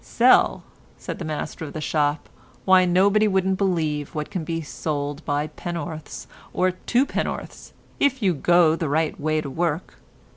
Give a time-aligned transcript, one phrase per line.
[0.03, 0.63] "Sell,"
[0.97, 2.27] said the master of the shop,
[2.65, 8.75] "Why nobody wouldn't believe what can be sold by penn'orths and twopenn'orths if you go
[8.75, 9.99] the right way to work.